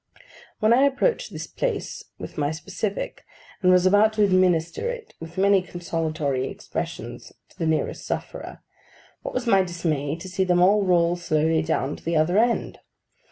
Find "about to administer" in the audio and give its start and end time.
3.85-4.89